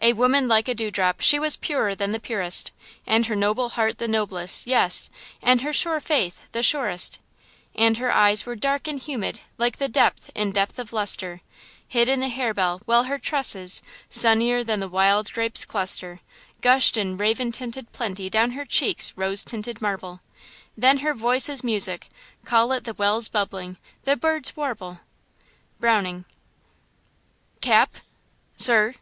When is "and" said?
3.06-3.26, 5.42-5.60, 7.74-7.98, 8.88-8.98